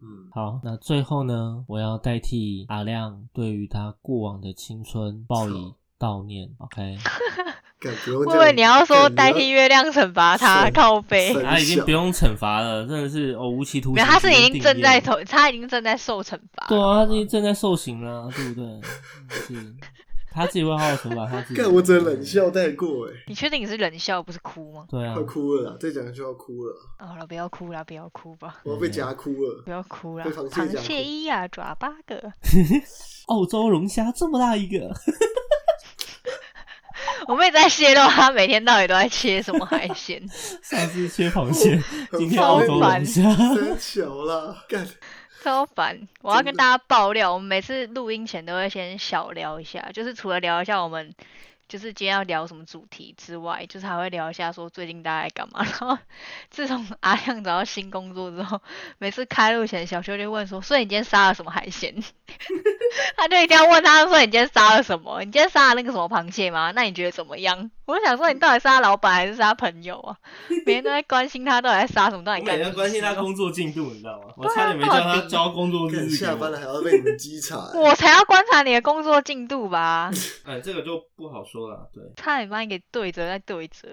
[0.00, 6.48] 嗯，好，那最后呢，我要代替阿亮对于他过往的青春报以悼念。
[6.58, 6.96] OK，
[7.80, 11.32] 感觉我我以为你要说代替月，亮惩罚他，靠背。
[11.42, 14.04] 他已经不用惩罚了，真的是哦无期徒刑。
[14.04, 16.66] 他是已经正在受，他已经正在受惩罚。
[16.68, 18.80] 对啊，他已经正在受刑了，对不对？
[19.46, 19.74] 是，
[20.38, 21.60] 他自己会好好处理他自己。
[21.60, 24.86] 看我只能冷笑带过哎，你确定你是冷笑不是哭吗？
[24.88, 29.62] 对啊快，哭了啦，再讲就要哭了，啊好了，不要哭啦，不要哭吧，我要被夹哭了。
[29.64, 30.24] 不要哭啦。
[30.24, 32.32] 被螃蟹螃蟹一呀、爪八个。
[33.28, 34.90] 澳洲龙虾这么大一个，
[37.28, 40.18] 我们也在泄露他每天到底都在切什么海鲜。
[40.62, 41.78] 上次切螃蟹，
[42.16, 43.22] 今天超澳洲烦龙虾。
[43.54, 44.86] 真巧了，干
[45.42, 46.08] 超烦！
[46.22, 51.14] 我要跟大家爆料，我们每次录音前都会先小聊一下，就是除了聊一下我们
[51.68, 55.62] 就是今天要聊什么主题之外，就是还会聊一下说最近大家在干嘛。
[55.62, 55.98] 然后
[56.50, 58.60] 自从阿亮找到新工作之后，
[58.98, 61.94] 每次开录前小秋就问说：“所以你今天杀了什么海鲜？”
[63.16, 65.20] 他就一定要问他说：“你今天杀了什么？
[65.20, 66.72] 你今天杀了那个什么螃蟹吗？
[66.74, 70.14] 那你觉得怎么样？”我就想说，你到底是他老板还是他朋友啊？
[70.66, 72.68] 每天都在关心他到底在杀什么，到底我干什么？
[72.68, 74.34] 每天关心他工作进度，你知道吗？
[74.36, 76.10] 我差点没叫他交工作日。
[76.10, 80.10] 下班了还要被你们稽查欸，我才要观察你的工作进度吧。
[80.44, 81.88] 哎，这个就不好说了。
[81.94, 83.88] 对，差点把你给对折再对折。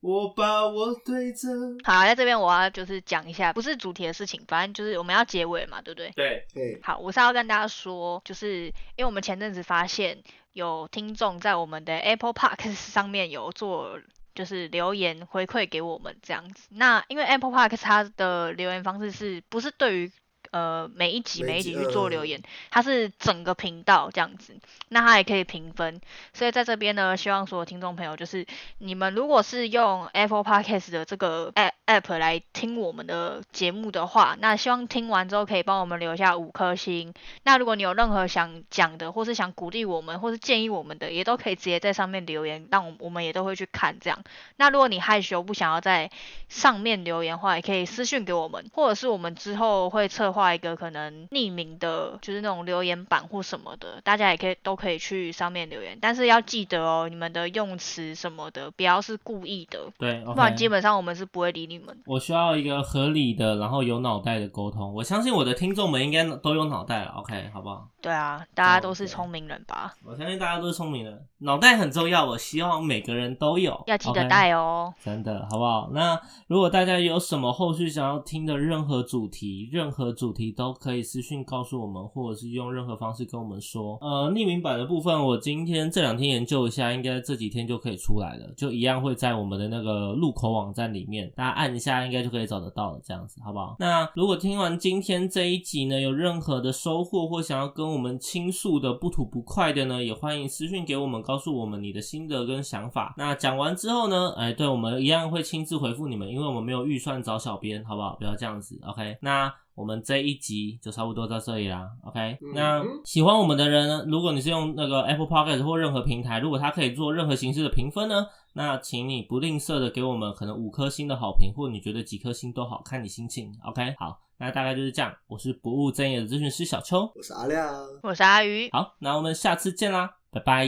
[0.00, 1.48] 我把我对折。
[1.84, 6.10] 好，在这边我要就是讲一下，不是主题的事情，反正就是我们要结尾嘛，对不对？
[6.14, 10.16] 对，对，好，我是要跟大家说，就是因为我们前阵子发现
[10.56, 14.00] 有听众在我们的 Apple Park 上面有做。
[14.34, 20.12] 就是留言回馈给我们这样子，那因为 Apple Park 它的留言方式是不是对于
[20.56, 24.56] 呃每一集每一集去做呃留言，它是整个频道这样子，
[24.88, 26.00] 那它也可以评分，
[26.32, 28.46] 所以在这边呢，希望所有听众朋友，就是
[28.78, 37.12] 你们如果是用 Apple Podcast 的这个 app app 来听我们的节目的话，那希望听完之后可以帮我们留下五颗星。
[37.42, 44.18] 那如果你有任何想讲的，或是想鼓励我们，或是建议我们的，也都可以直接在上面留言，让我我们也都会去看这样。
[44.56, 46.10] 那如果你害羞不想要在
[46.48, 61.96] 上面留言的话，也可以私讯给我们，或者是我们之后会策划一个可能匿名的，就是那种留言板或什么的，大家也可以都可以去上面留言，但是要记得哦，你们的用词什么的不要是故意的，对，不然基本上我们是不会理你们。
[62.06, 64.92] 我需要一个合理的，然后有脑袋的沟通。
[64.94, 67.88] 我相信我的听众们应该都有脑袋了，OK，好不好？
[68.00, 69.94] 对啊，大家都是聪明人吧？
[70.04, 74.26] 我相信大家都是聪明人，脑袋很重要，我希望每个人都有，要记得？
[74.26, 74.92] 带哦。
[75.04, 75.90] 真的好不好？
[75.92, 83.98] 那如果大家有什么后续想要听的任何主题，任何主题都可以私信告诉我们，或者是用任何方式跟我们说。
[84.00, 93.76] 呃，匿名版的部分，我今天这两天研究一下，应该这几天就可以出来了，就一样会在我们的那个入口网站里面，大家按一下应该就可以找得到了，这样子好不好？
[93.78, 103.14] 那如果听完今天这一集呢，有任何的收获或想要跟我们倾诉的不吐不快的呢，也欢迎私信给我们，告诉我们你的心得跟想法。
[103.18, 108.14] 那讲完之后呢，哎，对我们一样会亲自回复你们，因为我们没有预算找小编，好不好？
[108.14, 109.18] 不要这样子，OK？
[109.20, 109.52] 那。
[109.76, 123.94] 我们这一集就差不多到这里啦，OK？、嗯那喜欢我们的人呢，如果你是用那个 Apple Podcast 或任何平台，如果它可以做任何形式的评分呢，那请你不吝啬的给我们可能五颗星的好评，或你觉得几颗星都好，看你心情，OK？
[123.98, 125.12] 好，那大概就是这样。
[125.26, 127.70] 我是不务正业的咨询师小邱，我是阿亮，
[128.02, 130.66] 我是阿鱼，好，那我们下次见啦，拜拜。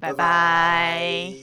[0.00, 1.36] 拜拜拜。